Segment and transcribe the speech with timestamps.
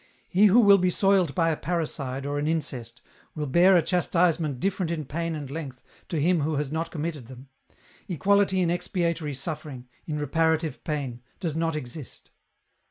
[0.27, 3.03] He who will be soiled by a parricide or an incest
[3.35, 7.27] will bear a chastisement different in pain and length to him who has not committed
[7.27, 7.49] them;
[8.07, 12.31] equality in expiatory suffering, in reparative pain, does not exist.